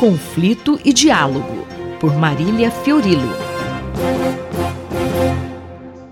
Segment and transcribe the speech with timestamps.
[0.00, 1.66] Conflito e Diálogo,
[2.00, 3.34] por Marília Fiorilo.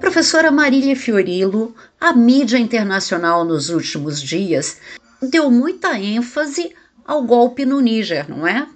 [0.00, 4.80] Professora Marília Fiorilo, a mídia internacional nos últimos dias
[5.22, 6.72] deu muita ênfase
[7.06, 8.66] ao golpe no Níger, não é?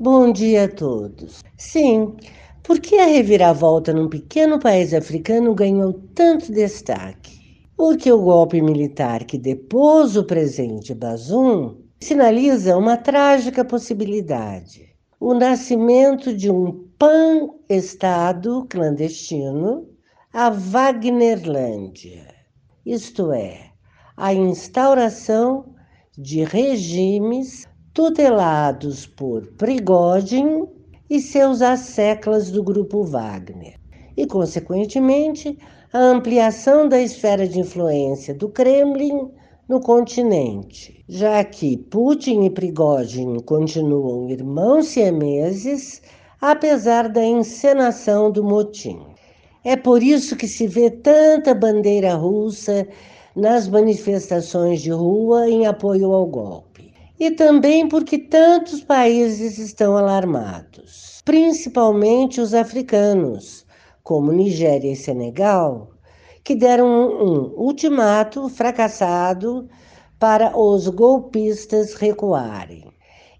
[0.00, 1.44] Bom dia a todos.
[1.56, 2.16] Sim,
[2.64, 7.62] por que a reviravolta num pequeno país africano ganhou tanto destaque?
[7.76, 16.34] Porque o golpe militar que depôs o presidente Bazoum sinaliza uma trágica possibilidade: o nascimento
[16.34, 19.88] de um pan-estado clandestino,
[20.32, 22.34] a Wagnerlândia,
[22.84, 23.70] isto é,
[24.16, 25.74] a instauração
[26.16, 30.68] de regimes tutelados por Prigogine
[31.08, 33.78] e seus asseclas do grupo Wagner,
[34.16, 35.58] e, consequentemente,
[35.92, 39.30] a ampliação da esfera de influência do Kremlin
[39.68, 46.02] no continente, já que Putin e Prigozhin continuam irmãos siameses,
[46.40, 49.00] apesar da encenação do motim.
[49.64, 52.86] É por isso que se vê tanta bandeira russa
[53.34, 56.92] nas manifestações de rua em apoio ao golpe.
[57.18, 63.64] E também porque tantos países estão alarmados, principalmente os africanos,
[64.02, 65.93] como Nigéria e Senegal,
[66.44, 69.66] que deram um, ultimato fracassado
[70.18, 72.84] para os golpistas recuarem.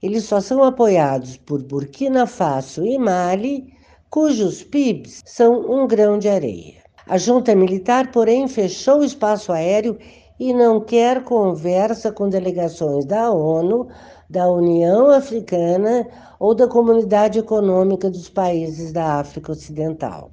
[0.02, 3.74] Eles só são apoiados por Burkina Faso e Mali,
[4.08, 6.82] cujos PIBs são um grão de areia.
[7.06, 9.98] A junta militar, porém, fechou o espaço aéreo
[10.40, 13.88] e não quer conversa com delegações da ONU,
[14.30, 16.08] da União Africana
[16.38, 20.30] ou da Comunidade Econômica dos Países da África Ocidental.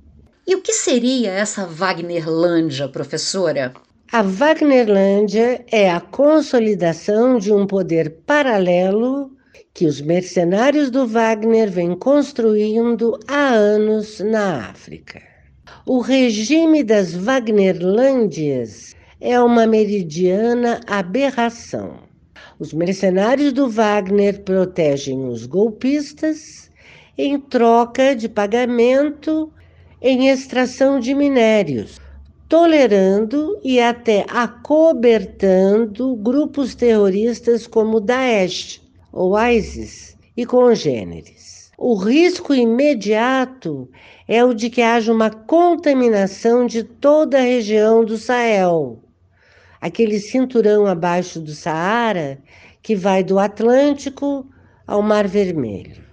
[0.51, 3.71] E o que seria essa Wagnerlândia, professora?
[4.11, 9.31] A Wagnerlândia é a consolidação de um poder paralelo
[9.73, 15.21] que os mercenários do Wagner vêm construindo há anos na África.
[15.85, 21.93] O regime das Wagnerlândias é uma meridiana aberração.
[22.59, 26.69] Os mercenários do Wagner protegem os golpistas
[27.17, 29.49] em troca de pagamento
[30.01, 31.99] em extração de minérios,
[32.49, 38.81] tolerando e até acobertando grupos terroristas como Daesh
[39.13, 41.71] ou ISIS e congêneres.
[41.77, 43.89] O risco imediato
[44.27, 48.99] é o de que haja uma contaminação de toda a região do Sahel,
[49.79, 52.39] aquele cinturão abaixo do Saara
[52.81, 54.45] que vai do Atlântico
[54.87, 56.03] ao Mar Vermelho,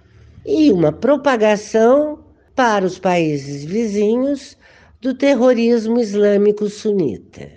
[0.45, 2.19] e uma propagação
[2.59, 4.57] para os países vizinhos
[4.99, 7.49] do terrorismo islâmico sunita.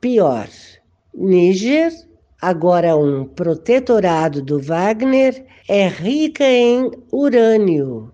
[0.00, 0.48] Pior,
[1.14, 1.92] Níger,
[2.40, 8.10] agora um protetorado do Wagner, é rica em urânio,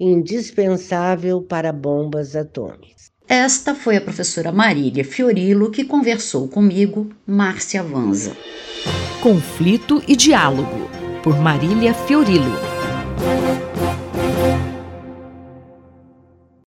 [0.00, 3.12] indispensável para bombas atômicas.
[3.28, 8.36] Esta foi a professora Marília Fiorilo que conversou comigo, Márcia Vanza.
[9.22, 10.90] Conflito e Diálogo,
[11.22, 12.56] por Marília Fiorilo.